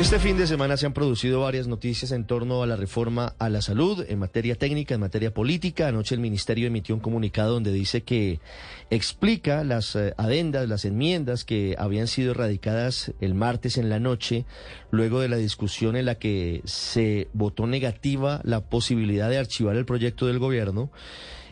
[0.00, 3.48] Este fin de semana se han producido varias noticias en torno a la reforma a
[3.48, 5.86] la salud en materia técnica, en materia política.
[5.86, 8.40] Anoche el Ministerio emitió un comunicado donde dice que
[8.90, 14.44] explica las eh, adendas, las enmiendas que habían sido erradicadas el martes en la noche,
[14.90, 19.86] luego de la discusión en la que se votó negativa la posibilidad de archivar el
[19.86, 20.90] proyecto del gobierno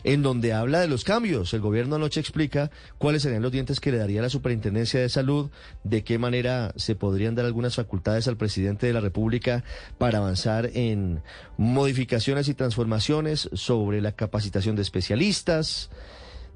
[0.03, 1.53] en donde habla de los cambios.
[1.53, 5.49] El gobierno anoche explica cuáles serían los dientes que le daría la Superintendencia de Salud,
[5.83, 9.63] de qué manera se podrían dar algunas facultades al presidente de la República
[9.97, 11.21] para avanzar en
[11.57, 15.89] modificaciones y transformaciones sobre la capacitación de especialistas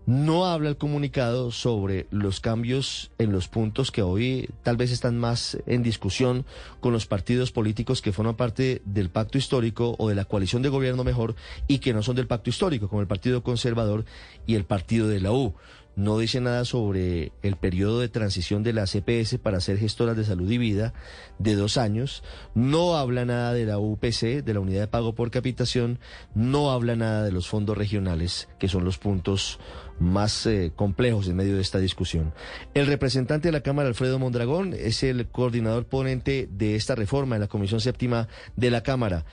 [0.08, 5.20] no habla el comunicado sobre los cambios en los puntos que hoy tal vez están
[5.20, 6.46] más en discusión
[6.80, 10.70] con los partidos políticos que forman parte del pacto histórico o de la coalición de
[10.70, 11.36] gobierno mejor
[11.68, 14.06] y que no son del pacto histórico, como el Partido Conservador
[14.46, 15.56] y el Partido de la U.
[15.98, 20.26] No dice nada sobre el periodo de transición de la CPS para ser gestoras de
[20.26, 20.94] salud y vida
[21.40, 25.32] de dos años, no habla nada de la UPC, de la unidad de pago por
[25.32, 25.98] capitación,
[26.36, 29.60] no habla nada de los fondos regionales, que son los puntos
[30.00, 32.34] más eh, complejos en medio de esta discusión.
[32.74, 37.42] El representante de la Cámara, Alfredo Mondragón, es el coordinador ponente de esta reforma en
[37.42, 39.26] la Comisión Séptima de la Cámara.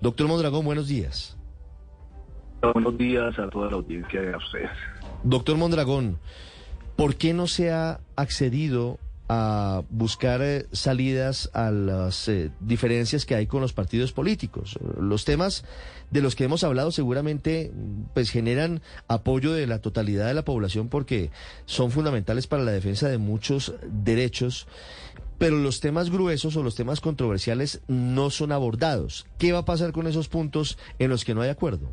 [0.00, 1.36] Doctor Mondragón, buenos días.
[2.74, 4.70] Buenos días a toda la audiencia y a ustedes.
[5.24, 6.18] Doctor Mondragón,
[6.96, 8.98] ¿por qué no se ha accedido
[9.34, 14.78] a buscar eh, salidas a las eh, diferencias que hay con los partidos políticos.
[15.00, 15.64] Los temas
[16.10, 17.72] de los que hemos hablado seguramente
[18.12, 21.30] pues generan apoyo de la totalidad de la población porque
[21.64, 24.66] son fundamentales para la defensa de muchos derechos,
[25.38, 29.24] pero los temas gruesos o los temas controversiales no son abordados.
[29.38, 31.90] ¿Qué va a pasar con esos puntos en los que no hay acuerdo?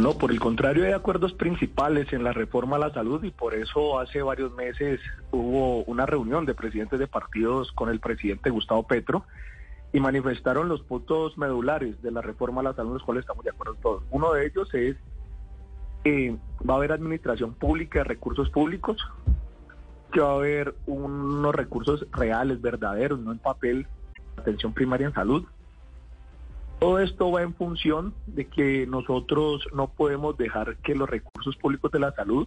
[0.00, 3.54] No, por el contrario hay acuerdos principales en la reforma a la salud y por
[3.54, 8.82] eso hace varios meses hubo una reunión de presidentes de partidos con el presidente Gustavo
[8.82, 9.24] Petro
[9.92, 13.50] y manifestaron los puntos medulares de la reforma a la salud, los cuales estamos de
[13.50, 14.02] acuerdo todos.
[14.10, 14.96] Uno de ellos es
[16.02, 16.36] que
[16.68, 18.96] va a haber administración pública de recursos públicos,
[20.12, 23.86] que va a haber unos recursos reales, verdaderos, no en papel,
[24.36, 25.44] atención primaria en salud,
[26.78, 31.90] todo esto va en función de que nosotros no podemos dejar que los recursos públicos
[31.92, 32.46] de la salud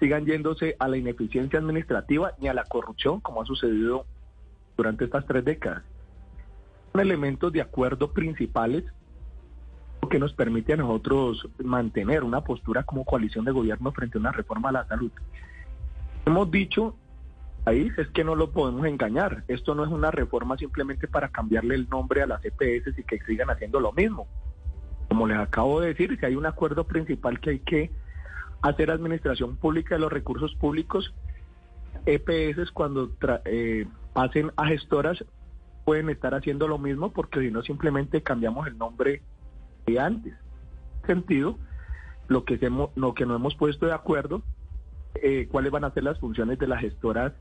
[0.00, 4.06] sigan yéndose a la ineficiencia administrativa ni a la corrupción, como ha sucedido
[4.76, 5.82] durante estas tres décadas.
[6.92, 8.84] Son elementos de acuerdo principales
[10.08, 14.32] que nos permite a nosotros mantener una postura como coalición de gobierno frente a una
[14.32, 15.10] reforma a la salud.
[16.24, 16.94] Hemos dicho
[17.66, 19.44] es que no lo podemos engañar.
[19.48, 23.18] Esto no es una reforma simplemente para cambiarle el nombre a las EPS y que
[23.26, 24.26] sigan haciendo lo mismo.
[25.08, 27.90] Como les acabo de decir, si hay un acuerdo principal que hay que
[28.62, 31.14] hacer administración pública de los recursos públicos,
[32.06, 33.10] EPS cuando
[33.44, 35.24] eh, pasen a gestoras
[35.84, 39.22] pueden estar haciendo lo mismo porque si no simplemente cambiamos el nombre
[39.86, 40.34] de antes.
[41.02, 41.58] En sentido,
[42.28, 44.42] lo que, hemos, lo que no hemos puesto de acuerdo,
[45.22, 47.32] eh, cuáles van a ser las funciones de las gestoras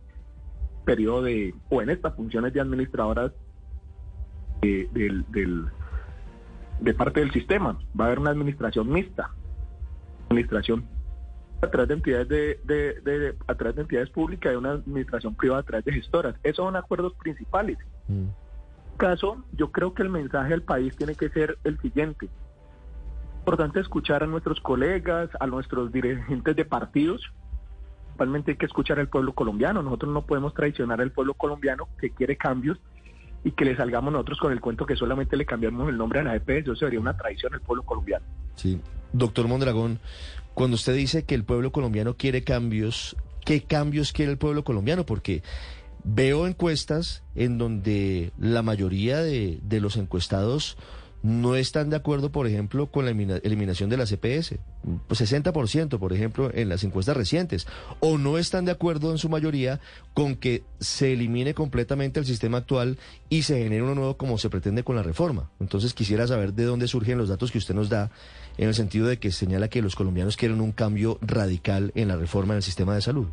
[0.87, 3.33] periodo de, o en estas funciones de administradoras
[4.61, 5.25] del,
[6.79, 7.77] de parte del sistema.
[7.99, 9.31] Va a haber una administración mixta,
[10.29, 10.85] administración
[11.61, 15.59] a través de entidades de, de, a través de entidades públicas y una administración privada
[15.59, 16.35] a través de gestoras.
[16.41, 17.77] Esos son acuerdos principales.
[18.07, 18.29] En mm.
[18.95, 22.29] caso, yo creo que el mensaje del país tiene que ser el siguiente.
[23.39, 27.29] Importante escuchar a nuestros colegas, a nuestros dirigentes de partidos,
[28.17, 29.83] principalmente hay que escuchar al pueblo colombiano.
[29.83, 32.79] Nosotros no podemos traicionar al pueblo colombiano que quiere cambios
[33.43, 36.23] y que le salgamos nosotros con el cuento que solamente le cambiamos el nombre a
[36.23, 36.63] la EPS.
[36.63, 38.25] Eso sería una traición al pueblo colombiano.
[38.55, 38.81] Sí.
[39.13, 39.99] Doctor Mondragón,
[40.55, 45.05] cuando usted dice que el pueblo colombiano quiere cambios, ¿qué cambios quiere el pueblo colombiano?
[45.05, 45.43] Porque
[46.03, 50.75] veo encuestas en donde la mayoría de los encuestados
[51.23, 54.59] no están de acuerdo, por ejemplo, con la eliminación de la CPS,
[55.07, 57.67] pues 60%, por ejemplo, en las encuestas recientes,
[57.99, 59.79] o no están de acuerdo en su mayoría
[60.13, 62.97] con que se elimine completamente el sistema actual
[63.29, 65.49] y se genere uno nuevo como se pretende con la reforma.
[65.59, 68.11] Entonces quisiera saber de dónde surgen los datos que usted nos da
[68.57, 72.15] en el sentido de que señala que los colombianos quieren un cambio radical en la
[72.15, 73.27] reforma del sistema de salud.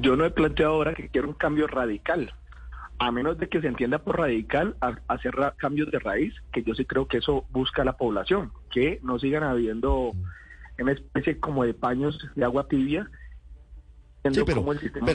[0.00, 2.34] Yo no he planteado ahora que quiero un cambio radical
[3.02, 4.76] a menos de que se entienda por radical,
[5.08, 9.18] hacer cambios de raíz, que yo sí creo que eso busca la población, que no
[9.18, 10.12] sigan habiendo
[10.78, 13.10] una especie como de paños de agua tibia,
[14.32, 14.64] Sí, pero,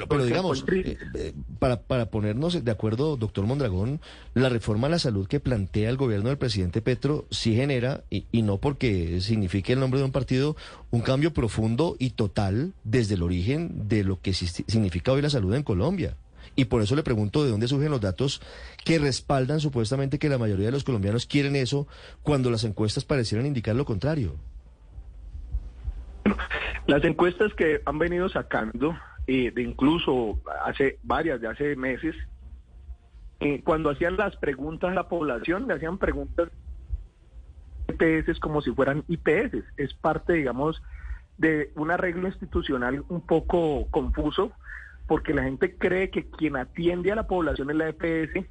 [0.09, 4.01] pero, digamos, eh, eh, para, para ponernos de acuerdo, doctor Mondragón,
[4.33, 8.25] la reforma a la salud que plantea el gobierno del presidente Petro sí genera, y,
[8.33, 10.57] y, no porque signifique el nombre de un partido,
[10.91, 15.53] un cambio profundo y total desde el origen de lo que significa hoy la salud
[15.53, 16.17] en Colombia.
[16.55, 18.41] Y por eso le pregunto de dónde surgen los datos
[18.83, 21.87] que respaldan supuestamente que la mayoría de los colombianos quieren eso
[22.23, 24.35] cuando las encuestas parecieran indicar lo contrario.
[26.87, 28.97] Las encuestas que han venido sacando,
[29.27, 32.15] eh, de incluso hace varias, de hace meses,
[33.39, 36.49] eh, cuando hacían las preguntas a la población, le hacían preguntas
[37.89, 39.63] IPS como si fueran IPS.
[39.77, 40.81] Es parte, digamos,
[41.37, 44.51] de un arreglo institucional un poco confuso
[45.07, 48.45] porque la gente cree que quien atiende a la población es la EPS,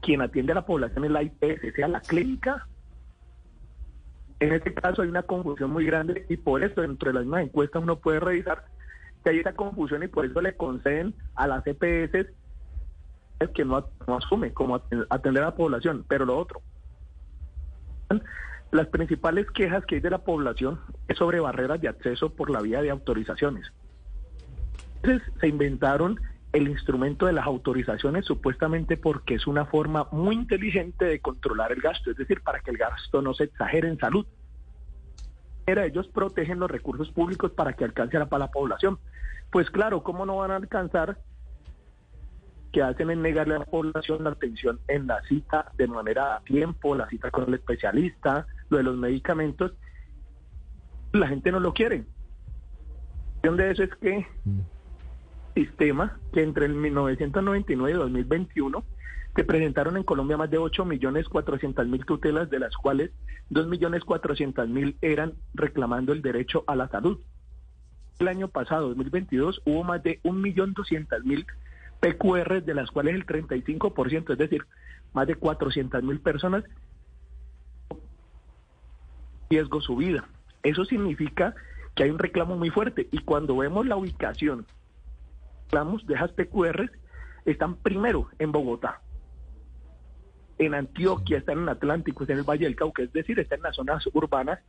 [0.00, 2.68] quien atiende a la población es la IPS, sea la clínica.
[4.38, 7.44] En este caso hay una confusión muy grande y por eso dentro de las mismas
[7.44, 8.64] encuestas uno puede revisar
[9.22, 12.26] que hay esa confusión y por eso le conceden a las EPS
[13.54, 16.04] que no, no asume como atender a la población.
[16.08, 16.62] Pero lo otro,
[18.70, 22.60] las principales quejas que hay de la población es sobre barreras de acceso por la
[22.60, 23.72] vía de autorizaciones.
[25.02, 26.20] Entonces se inventaron
[26.52, 31.80] el instrumento de las autorizaciones supuestamente porque es una forma muy inteligente de controlar el
[31.80, 34.26] gasto, es decir, para que el gasto no se exagere en salud.
[35.66, 38.98] Era, ellos protegen los recursos públicos para que alcance a la, población.
[39.50, 41.18] Pues claro, ¿cómo no van a alcanzar
[42.72, 46.40] que hacen en negarle a la población la atención en la cita de manera a
[46.40, 49.72] tiempo, la cita con el especialista, lo de los medicamentos?
[51.12, 52.04] La gente no lo quiere.
[53.42, 54.71] De eso es que mm
[55.54, 58.84] sistema que entre el 1999 y 2021
[59.34, 63.12] se presentaron en Colombia más de 8.400.000 tutelas, de las cuales
[63.50, 67.18] 2.400.000 eran reclamando el derecho a la salud.
[68.18, 71.46] El año pasado, 2022, hubo más de 1.200.000
[72.00, 74.66] PQR, de las cuales el 35%, es decir,
[75.14, 76.64] más de 400.000 personas,
[79.48, 80.28] riesgo su vida.
[80.62, 81.54] Eso significa
[81.94, 84.66] que hay un reclamo muy fuerte y cuando vemos la ubicación
[85.72, 86.90] de esas PQR
[87.46, 89.00] están primero en Bogotá,
[90.58, 93.62] en Antioquia, están en Atlántico, están en el Valle del Cauca, es decir, están en
[93.62, 94.60] las zonas urbanas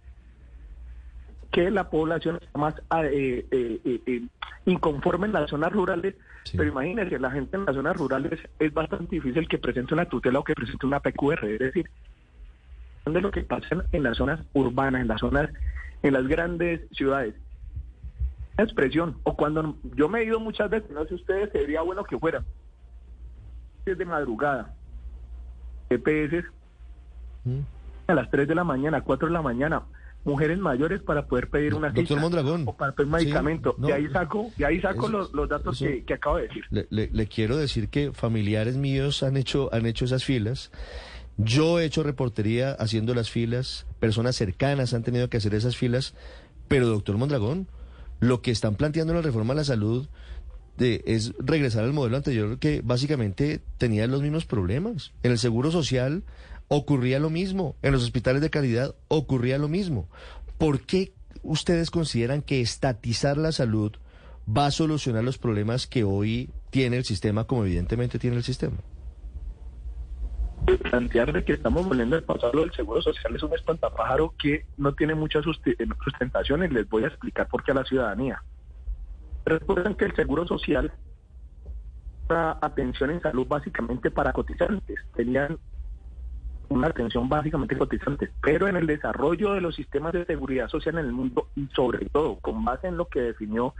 [1.52, 4.22] que la población está más eh, eh, eh,
[4.66, 6.16] inconforme en las zonas rurales,
[6.54, 10.40] pero imagínense, la gente en las zonas rurales es bastante difícil que presente una tutela
[10.40, 11.90] o que presente una PQR, es decir,
[13.06, 15.50] de lo que pasa en las zonas urbanas, en las zonas,
[16.02, 17.36] en las grandes ciudades
[18.58, 19.18] expresión.
[19.24, 22.44] O cuando yo me he ido muchas veces, no sé ustedes, sería bueno que fuera.
[23.86, 24.76] de madrugada.
[25.90, 26.46] EPS
[27.44, 27.60] mm.
[28.08, 29.84] a las 3 de la mañana, 4 de la mañana.
[30.26, 32.64] Mujeres mayores para poder pedir una Doctor Mondragón.
[32.66, 33.76] o para pedir medicamento.
[33.86, 36.64] y ahí saco, y ahí saco los, datos que, acabo de decir.
[36.90, 40.72] Le, quiero decir que familiares míos han hecho, han hecho esas filas.
[41.36, 46.16] Yo he hecho reportería haciendo las filas, personas cercanas han tenido que hacer esas filas,
[46.70, 47.68] pero doctor Mondragón,
[48.20, 50.08] lo que están planteando en la reforma a la salud
[50.78, 55.12] de, es regresar al modelo anterior que básicamente tenía los mismos problemas.
[55.24, 56.24] En el Seguro Social
[56.68, 60.08] ocurría lo mismo, en los hospitales de calidad ocurría lo mismo.
[60.58, 61.14] ¿Por qué
[61.44, 63.92] ustedes consideran que estatizar la salud
[64.48, 68.78] va a solucionar los problemas que hoy tiene el sistema, como evidentemente tiene el sistema?
[70.66, 74.94] Plantear de que estamos volviendo al pasado del seguro social es un espantapájaro que no
[74.94, 78.42] tiene mucha sustentación y les voy a explicar por qué a la ciudadanía.
[79.46, 80.92] Recuerden que el seguro social
[82.28, 85.58] da atención en salud básicamente para cotizantes, tenían
[86.70, 91.06] una atención básicamente cotizantes, pero en el desarrollo de los sistemas de seguridad social en
[91.06, 93.76] el mundo y sobre todo con base en lo que definió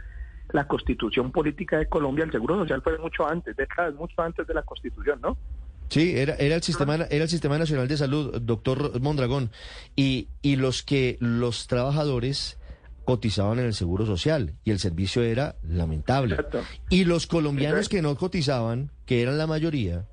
[0.52, 4.54] la constitución política de Colombia, el seguro social fue mucho antes, décadas mucho antes de
[4.54, 5.36] la constitución, ¿no?
[5.88, 9.50] Sí, era, era, el sistema, era el Sistema Nacional de Salud, doctor Mondragón,
[9.94, 12.58] y, y los que los trabajadores
[13.04, 16.36] cotizaban en el Seguro Social y el servicio era lamentable.
[16.88, 20.06] Y los colombianos que no cotizaban, que eran la mayoría,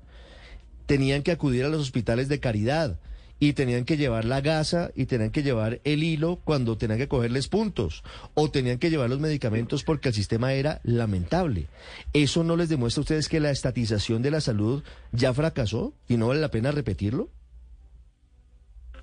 [0.86, 2.98] tenían que acudir a los hospitales de caridad
[3.42, 7.08] y tenían que llevar la gasa y tenían que llevar el hilo cuando tenían que
[7.08, 11.66] cogerles puntos o tenían que llevar los medicamentos porque el sistema era lamentable.
[12.12, 16.18] ¿Eso no les demuestra a ustedes que la estatización de la salud ya fracasó y
[16.18, 17.30] no vale la pena repetirlo?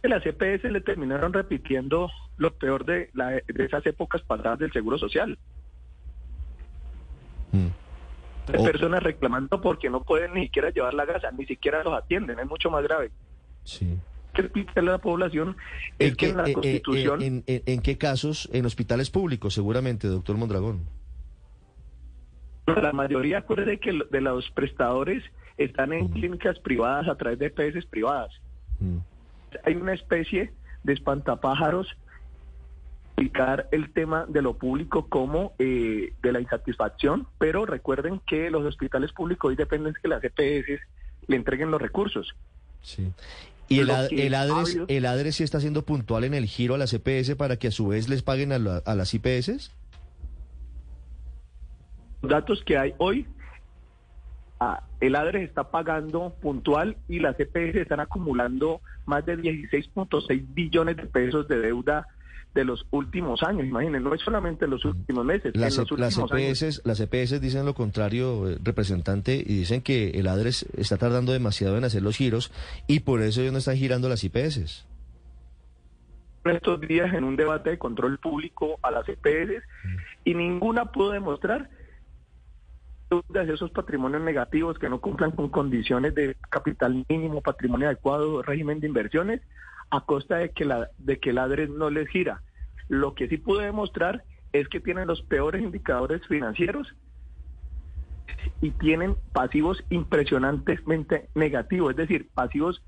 [0.04, 3.10] Las EPS le terminaron repitiendo lo peor de,
[3.58, 5.38] esas épocas pasadas del Seguro Social.
[7.52, 8.54] Mm.
[8.64, 12.48] Personas reclamando porque no pueden ni siquiera llevar la gasa, ni siquiera los atienden, es
[12.48, 13.12] mucho más grave.
[13.66, 14.00] Sí
[14.34, 15.58] que explicarle a la población
[15.98, 17.44] es que en la Constitución...
[17.46, 18.50] en, qué casos?
[18.54, 20.82] En hospitales públicos, seguramente, doctor Mondragón.
[22.68, 25.24] La mayoría, acuerde que de los prestadores
[25.58, 28.32] están en clínicas privadas a través de EPS privadas.
[28.80, 28.98] Mm.
[29.66, 31.88] Hay una especie de espantapájaros
[33.20, 38.64] explicar el tema de lo público como eh, de la insatisfacción, pero recuerden que los
[38.64, 40.82] hospitales públicos hoy dependen de que las EPS
[41.28, 42.34] le entreguen los recursos.
[42.82, 43.12] Sí.
[43.70, 46.92] ¿Y el, el, ADRES, el ADRES sí está siendo puntual en el giro a las
[46.94, 49.72] EPS para que a su vez les paguen a, a las IPS?
[52.22, 53.28] Los datos que hay hoy,
[55.00, 61.06] el ADRES está pagando puntual y las EPS están acumulando más de 16.6 billones de
[61.06, 62.08] pesos de deuda
[62.54, 63.66] de los últimos años.
[63.66, 65.56] Imaginen, no es solamente los últimos meses.
[65.56, 70.12] Las, en los las, EPS, las EPS dicen lo contrario, eh, representante, y dicen que
[70.12, 72.52] el ADRES está tardando demasiado en hacer los giros
[72.88, 74.86] y por eso ellos no están girando las IPS.
[76.46, 79.64] Estos días en un debate de control público a las EPS
[80.24, 81.70] y ninguna pudo demostrar
[83.30, 88.80] de esos patrimonios negativos que no cumplan con condiciones de capital mínimo, patrimonio adecuado, régimen
[88.80, 89.42] de inversiones,
[89.90, 92.42] a costa de que, la, de que el ADRES no les gira.
[92.88, 96.96] Lo que sí pude demostrar es que tienen los peores indicadores financieros
[98.62, 102.84] y tienen pasivos impresionantemente negativos, es decir, pasivos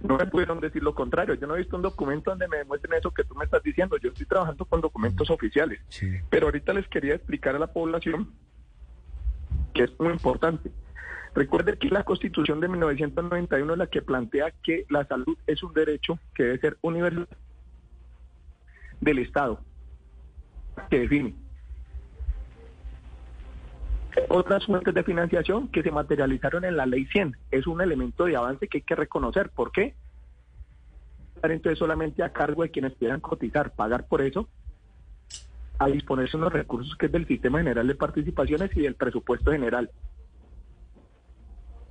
[0.00, 1.34] no me pudieron decir lo contrario.
[1.34, 3.96] Yo no he visto un documento donde me demuestren eso que tú me estás diciendo.
[3.98, 5.80] Yo estoy trabajando con documentos oficiales.
[6.30, 8.32] Pero ahorita les quería explicar a la población
[9.74, 10.70] que es muy importante.
[11.34, 15.72] Recuerde que la Constitución de 1991 es la que plantea que la salud es un
[15.72, 17.28] derecho que debe ser universal
[19.00, 19.60] del Estado,
[20.90, 21.34] que define.
[24.28, 28.36] Otras fuentes de financiación que se materializaron en la Ley 100 es un elemento de
[28.36, 29.50] avance que hay que reconocer.
[29.50, 29.94] ¿Por qué?
[31.42, 34.48] Entonces solamente a cargo de quienes quieran cotizar, pagar por eso,
[35.78, 39.90] a disponerse unos recursos que es del Sistema General de Participaciones y del presupuesto general.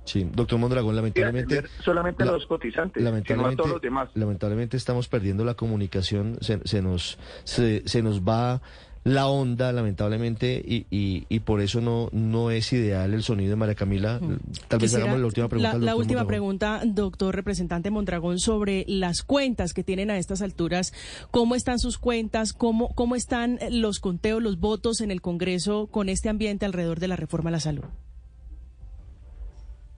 [0.04, 1.62] Sí, doctor Mondragón, lamentablemente...
[1.84, 4.08] Solamente los cotizantes, lamentablemente, todos los demás.
[4.14, 8.60] Lamentablemente estamos perdiendo la comunicación, se, nos, se, nos va
[9.04, 13.74] la onda, lamentablemente, y, y, por eso no, no es ideal el sonido de María
[13.74, 14.18] Camila.
[14.20, 14.38] Mm.
[14.68, 15.78] Tal vez hagamos la última pregunta.
[15.78, 20.92] La, última pregunta, doctor representante Mondragón, sobre las cuentas que tienen a estas alturas.
[21.30, 22.52] ¿Cómo están sus cuentas?
[22.52, 27.08] ¿Cómo, cómo están los conteos, los votos en el Congreso con este ambiente alrededor de
[27.08, 27.84] la reforma a la salud?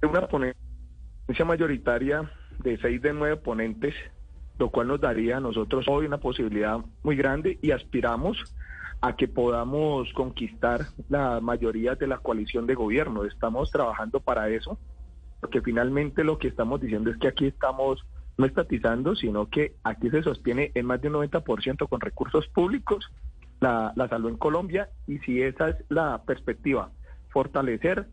[0.06, 2.30] Una ponencia mayoritaria
[2.62, 3.94] de seis de nueve ponentes,
[4.58, 8.36] lo cual nos daría a nosotros hoy una posibilidad muy grande y aspiramos
[9.00, 13.24] a que podamos conquistar la mayoría de la coalición de gobierno.
[13.24, 14.78] Estamos trabajando para eso,
[15.40, 18.04] porque finalmente lo que estamos diciendo es que aquí estamos
[18.38, 23.10] no estatizando, sino que aquí se sostiene en más de un 90% con recursos públicos
[23.60, 26.90] la, la salud en Colombia y si esa es la perspectiva,
[27.28, 28.06] fortalecer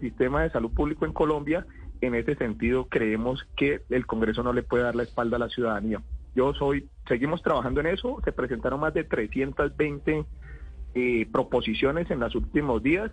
[0.00, 1.66] sistema de salud público en Colombia,
[2.00, 5.48] en ese sentido creemos que el Congreso no le puede dar la espalda a la
[5.48, 6.02] ciudadanía.
[6.34, 10.24] Yo soy, seguimos trabajando en eso, se presentaron más de 320
[10.94, 13.10] eh, proposiciones en los últimos días.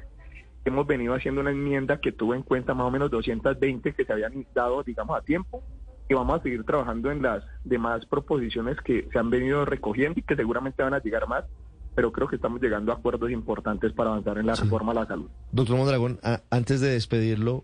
[0.65, 4.13] Hemos venido haciendo una enmienda que tuvo en cuenta más o menos 220 que se
[4.13, 5.63] habían dado, digamos, a tiempo.
[6.09, 10.23] Y vamos a seguir trabajando en las demás proposiciones que se han venido recogiendo y
[10.23, 11.45] que seguramente van a llegar más
[12.01, 15.05] pero creo que estamos llegando a acuerdos importantes para avanzar en la reforma a la
[15.05, 15.29] salud.
[15.51, 17.63] Doctor Mondragón, antes de despedirlo,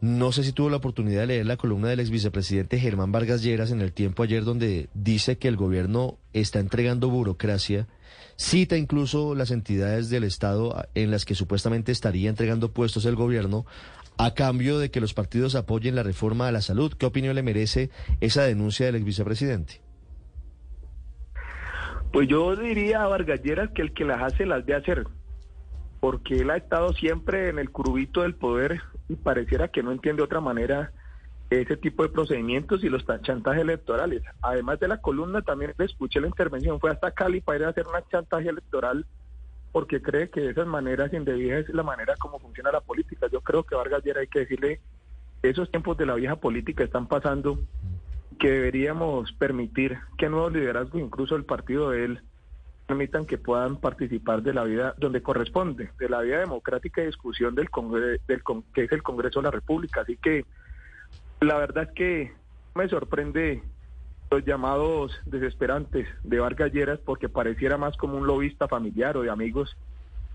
[0.00, 3.42] no sé si tuvo la oportunidad de leer la columna del ex vicepresidente Germán Vargas
[3.42, 7.88] Lleras en el tiempo ayer donde dice que el gobierno está entregando burocracia,
[8.36, 13.66] cita incluso las entidades del Estado en las que supuestamente estaría entregando puestos el gobierno
[14.16, 16.94] a cambio de que los partidos apoyen la reforma a la salud.
[16.94, 17.90] ¿Qué opinión le merece
[18.22, 19.82] esa denuncia del ex vicepresidente?
[22.12, 25.04] Pues yo diría a Vargalleras que el que las hace las de hacer,
[26.00, 30.22] porque él ha estado siempre en el curubito del poder y pareciera que no entiende
[30.22, 30.92] otra manera
[31.50, 34.22] ese tipo de procedimientos y los chantajes electorales.
[34.42, 37.68] Además de la columna, también le escuché la intervención, fue hasta Cali para ir a
[37.70, 39.06] hacer una chantaje electoral
[39.72, 43.28] porque cree que de esas maneras indebidas es la manera como funciona la política.
[43.30, 44.80] Yo creo que Vargas Lleras hay que decirle,
[45.42, 47.60] esos tiempos de la vieja política están pasando
[48.38, 52.20] que deberíamos permitir que nuevos liderazgos, incluso el partido de él,
[52.86, 57.54] permitan que puedan participar de la vida donde corresponde, de la vida democrática y discusión
[57.54, 57.68] del,
[58.26, 58.42] del
[58.72, 60.00] que es el Congreso de la República.
[60.00, 60.46] Así que
[61.40, 62.32] la verdad es que
[62.74, 63.62] me sorprende
[64.30, 69.30] los llamados desesperantes de Vargas Lleras porque pareciera más como un lobista familiar o de
[69.30, 69.76] amigos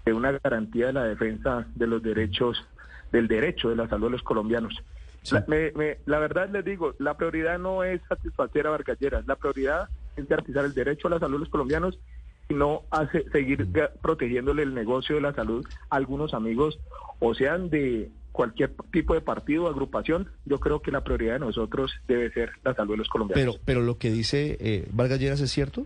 [0.05, 2.63] que una garantía de la defensa de los derechos,
[3.11, 4.75] del derecho de la salud de los colombianos.
[5.31, 10.65] La, verdad les digo, la prioridad no es satisfacer a Vargalleras, la prioridad es garantizar
[10.65, 11.99] el derecho a la salud de los colombianos
[12.49, 13.67] y no hace, seguir
[14.01, 16.79] protegiéndole el negocio de la salud a algunos amigos,
[17.19, 21.39] o sean de cualquier tipo de partido o agrupación, yo creo que la prioridad de
[21.39, 23.55] nosotros debe ser la salud de los colombianos.
[23.55, 25.85] Pero, pero lo que dice eh, Vargas Lleras es cierto.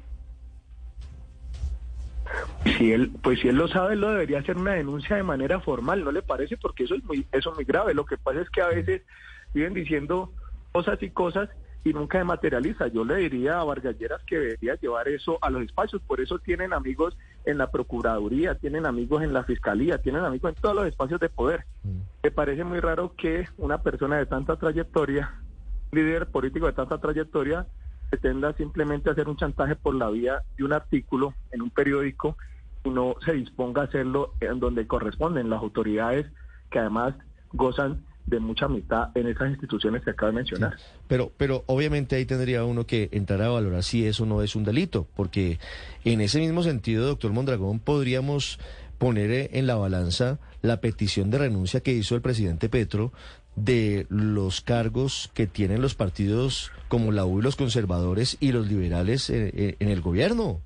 [2.77, 5.59] Si él, pues si él lo sabe, él lo debería hacer una denuncia de manera
[5.59, 6.57] formal, ¿no le parece?
[6.57, 7.93] Porque eso es muy, eso es muy grave.
[7.93, 9.01] Lo que pasa es que a veces
[9.53, 10.31] viven diciendo
[10.71, 11.49] cosas y cosas
[11.83, 12.87] y nunca se materializa.
[12.87, 16.73] Yo le diría a Vargalleras que debería llevar eso a los espacios, por eso tienen
[16.73, 21.19] amigos en la Procuraduría, tienen amigos en la Fiscalía, tienen amigos en todos los espacios
[21.19, 21.65] de poder.
[21.83, 21.99] Mm.
[22.23, 25.33] Me parece muy raro que una persona de tanta trayectoria,
[25.91, 27.65] líder político de tanta trayectoria,
[28.09, 32.37] pretenda simplemente hacer un chantaje por la vía de un artículo en un periódico
[32.83, 36.25] y no se disponga a hacerlo en donde corresponden las autoridades
[36.69, 37.15] que además
[37.53, 40.75] gozan de mucha mitad en esas instituciones que acabo de mencionar.
[41.07, 44.65] pero, pero obviamente ahí tendría uno que entrar a valorar si eso no es un
[44.65, 45.59] delito, porque
[46.03, 48.59] en ese mismo sentido, doctor Mondragón, podríamos
[48.97, 53.13] poner en la balanza la petición de renuncia que hizo el presidente Petro
[53.57, 58.67] de los cargos que tienen los partidos como la U y los conservadores y los
[58.67, 60.61] liberales en, eh, eh, en el gobierno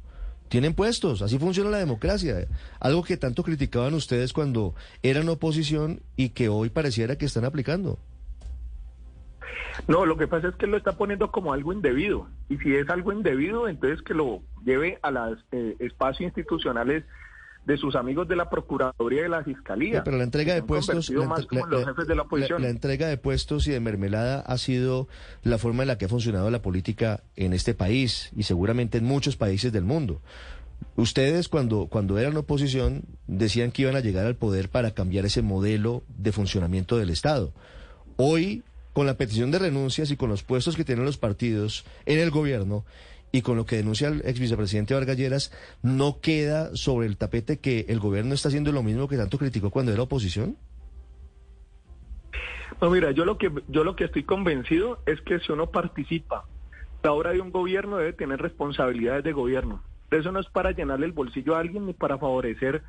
[0.52, 2.46] tienen puestos, así funciona la democracia.
[2.82, 7.98] Algo que tanto criticaban ustedes cuando eran oposición y que hoy pareciera que están aplicando.
[9.88, 12.28] No, lo que pasa es que lo está poniendo como algo indebido.
[12.50, 17.06] Y si es algo indebido, entonces que lo lleve a los eh, espacios institucionales
[17.66, 20.04] de sus amigos de la Procuraduría y de la Fiscalía.
[20.04, 25.08] pero la entrega de puestos, la, entrega de puestos y de mermelada ha sido
[25.44, 29.06] la forma en la que ha funcionado la política en este país y seguramente en
[29.06, 30.22] muchos países del mundo.
[30.96, 35.44] Ustedes cuando, cuando eran oposición decían que iban a llegar al poder para cambiar ese
[35.44, 37.54] modelo de funcionamiento del Estado.
[38.18, 38.64] Hoy,
[38.94, 42.32] con la petición de renuncias y con los puestos que tienen los partidos en el
[42.32, 42.84] gobierno,
[43.32, 47.86] y con lo que denuncia el ex vicepresidente Vargas ¿no queda sobre el tapete que
[47.90, 50.58] el gobierno está haciendo lo mismo que tanto criticó cuando era oposición?
[52.82, 56.46] No, mira, yo lo que yo lo que estoy convencido es que si uno participa,
[57.04, 59.84] la obra de un gobierno debe tener responsabilidades de gobierno.
[60.10, 62.82] Eso no es para llenarle el bolsillo a alguien ni para favorecer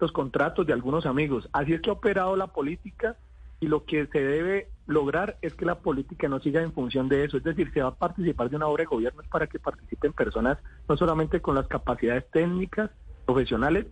[0.00, 1.48] los contratos de algunos amigos.
[1.52, 3.16] Así es que ha operado la política
[3.64, 7.24] y lo que se debe lograr es que la política no siga en función de
[7.24, 7.38] eso.
[7.38, 10.58] Es decir, se va a participar de una obra de gobierno para que participen personas
[10.86, 12.90] no solamente con las capacidades técnicas,
[13.24, 13.86] profesionales,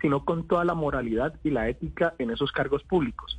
[0.00, 3.38] sino con toda la moralidad y la ética en esos cargos públicos.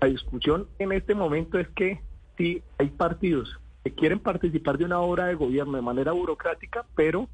[0.00, 2.00] La discusión en este momento es que
[2.36, 7.28] si hay partidos que quieren participar de una obra de gobierno de manera burocrática, pero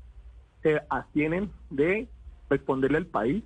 [0.63, 2.09] se abstienen de
[2.49, 3.45] responderle al país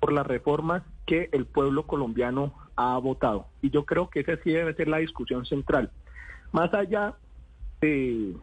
[0.00, 3.46] por las reformas que el pueblo colombiano ha votado.
[3.62, 5.90] Y yo creo que esa sí debe ser la discusión central.
[6.52, 7.14] Más allá
[7.80, 8.36] de,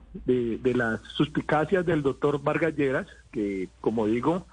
[0.76, 4.46] las suspicacias del doctor Vargas Lleras, que como digo,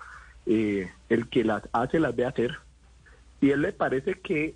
[0.47, 2.59] eh, el que las hace las ve hacer,
[3.41, 4.55] y él le parece que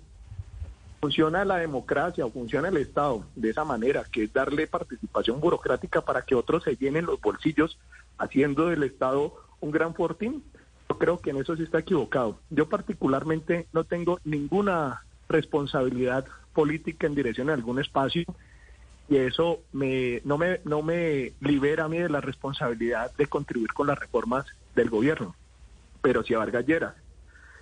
[0.99, 6.01] funciona la democracia o funciona el Estado de esa manera, que es darle participación burocrática
[6.01, 7.77] para que otros se llenen los bolsillos,
[8.17, 10.43] haciendo del Estado un gran fortín.
[10.89, 12.39] Yo creo que en eso sí está equivocado.
[12.49, 15.03] Yo particularmente no tengo ninguna
[15.33, 18.23] responsabilidad política en dirección a algún espacio
[19.09, 23.73] y eso me, no, me, no me libera a mí de la responsabilidad de contribuir
[23.73, 25.35] con las reformas del gobierno.
[26.01, 26.95] Pero si a Vargas Lleras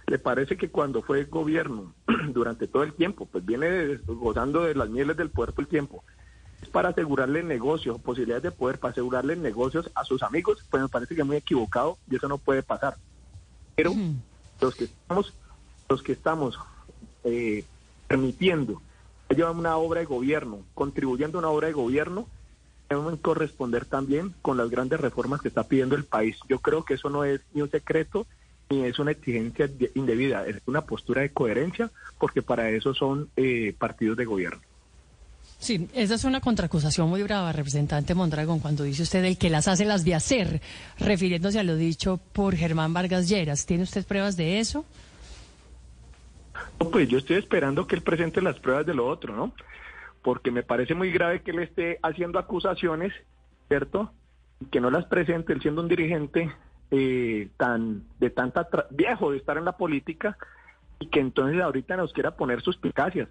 [0.07, 1.93] le parece que cuando fue gobierno
[2.33, 6.03] durante todo el tiempo, pues viene gozando de las mieles del puerto el tiempo,
[6.61, 10.89] es para asegurarle negocios, posibilidades de poder, para asegurarle negocios a sus amigos, pues me
[10.89, 12.97] parece que es muy equivocado y eso no puede pasar.
[13.75, 13.93] Pero
[14.59, 15.33] los que estamos,
[15.89, 16.59] los que estamos
[17.23, 17.63] eh,
[18.07, 18.81] permitiendo
[19.29, 22.27] llevar una obra de gobierno, contribuyendo a una obra de gobierno,
[22.89, 26.37] deben corresponder también con las grandes reformas que está pidiendo el país.
[26.49, 28.27] Yo creo que eso no es ni un secreto
[28.69, 33.75] ni es una exigencia indebida, es una postura de coherencia, porque para eso son eh,
[33.77, 34.61] partidos de gobierno.
[35.59, 39.67] Sí, esa es una contraacusación muy brava, representante Mondragón, cuando dice usted el que las
[39.67, 40.61] hace las de hacer,
[40.97, 43.65] refiriéndose a lo dicho por Germán Vargas Lleras.
[43.65, 44.85] ¿Tiene usted pruebas de eso?
[46.91, 49.53] Pues yo estoy esperando que él presente las pruebas de lo otro, ¿no?
[50.21, 53.13] Porque me parece muy grave que él esté haciendo acusaciones,
[53.67, 54.11] ¿cierto?
[54.71, 56.51] Que no las presente él siendo un dirigente
[56.91, 60.37] eh, tan de tanta viejo de estar en la política
[60.99, 63.29] y que entonces ahorita nos quiera poner suspicacias.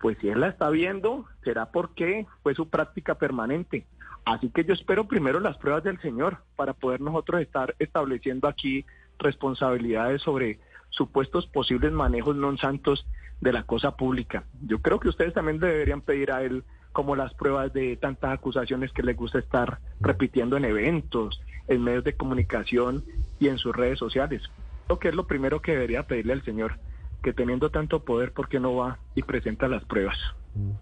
[0.00, 3.86] Pues si él la está viendo, será porque fue su práctica permanente.
[4.24, 8.84] Así que yo espero primero las pruebas del señor para poder nosotros estar estableciendo aquí
[9.18, 10.58] responsabilidades sobre
[10.94, 13.02] supuestos posibles manejos non santos
[13.42, 14.46] de la cosa pública.
[14.62, 18.92] Yo creo que ustedes también deberían pedir a él como las pruebas de tantas acusaciones
[18.92, 23.04] que le gusta estar repitiendo en eventos, en medios de comunicación
[23.40, 24.42] y en sus redes sociales.
[24.88, 26.78] Lo que es lo primero que debería pedirle al señor,
[27.22, 30.18] que teniendo tanto poder, ¿por qué no va y presenta las pruebas?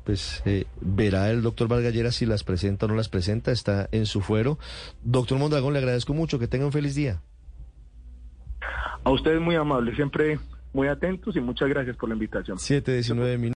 [0.04, 4.04] Pues eh, verá el doctor Valgallera si las presenta o no las presenta, está en
[4.04, 4.58] su fuero.
[5.02, 7.22] Doctor Mondragón, le agradezco mucho, que tenga un feliz día.
[9.04, 10.38] A ustedes muy amables, siempre
[10.72, 12.58] muy atentos y muchas gracias por la invitación.
[12.58, 13.50] 7, 19 minutos.